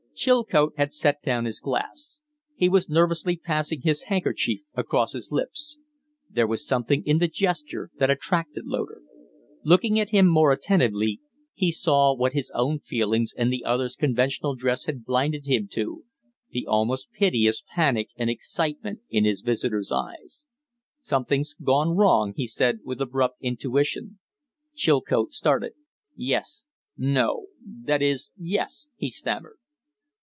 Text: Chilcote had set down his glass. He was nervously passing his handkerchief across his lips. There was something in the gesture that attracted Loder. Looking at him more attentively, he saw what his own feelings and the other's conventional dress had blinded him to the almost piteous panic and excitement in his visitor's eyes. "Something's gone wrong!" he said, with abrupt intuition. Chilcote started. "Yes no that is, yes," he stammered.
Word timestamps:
Chilcote 0.13 0.73
had 0.77 0.93
set 0.93 1.23
down 1.23 1.45
his 1.45 1.59
glass. 1.59 2.21
He 2.55 2.69
was 2.69 2.87
nervously 2.89 3.35
passing 3.37 3.81
his 3.81 4.03
handkerchief 4.03 4.59
across 4.75 5.13
his 5.13 5.31
lips. 5.31 5.79
There 6.29 6.45
was 6.45 6.67
something 6.67 7.03
in 7.07 7.17
the 7.17 7.27
gesture 7.29 7.89
that 7.97 8.11
attracted 8.11 8.67
Loder. 8.67 9.01
Looking 9.63 9.99
at 9.99 10.11
him 10.11 10.27
more 10.27 10.51
attentively, 10.51 11.21
he 11.55 11.71
saw 11.71 12.13
what 12.13 12.33
his 12.33 12.51
own 12.53 12.81
feelings 12.81 13.33
and 13.35 13.51
the 13.51 13.65
other's 13.65 13.95
conventional 13.95 14.53
dress 14.53 14.85
had 14.85 15.05
blinded 15.05 15.47
him 15.47 15.67
to 15.71 16.03
the 16.51 16.67
almost 16.67 17.09
piteous 17.13 17.63
panic 17.73 18.09
and 18.15 18.29
excitement 18.29 18.99
in 19.09 19.25
his 19.25 19.41
visitor's 19.41 19.91
eyes. 19.91 20.45
"Something's 21.01 21.55
gone 21.55 21.95
wrong!" 21.97 22.33
he 22.35 22.45
said, 22.45 22.81
with 22.83 23.01
abrupt 23.01 23.37
intuition. 23.41 24.19
Chilcote 24.75 25.33
started. 25.33 25.71
"Yes 26.15 26.67
no 26.95 27.47
that 27.65 28.03
is, 28.03 28.29
yes," 28.37 28.85
he 28.95 29.09
stammered. 29.09 29.57